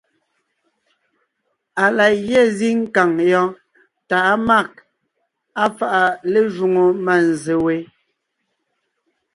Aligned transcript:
Á 1.83 1.85
la 1.97 2.05
gyɛ́ 2.27 2.43
zíŋ 2.57 2.77
kàŋ 2.95 3.11
yɔɔn 3.31 3.51
tà 4.07 4.17
á 4.31 4.33
mâg, 4.47 4.69
á 5.63 5.65
fáʼa 5.77 6.03
lé 6.31 6.39
jwoŋo 6.53 6.83
mânzse 7.05 7.55
we, 7.63 7.75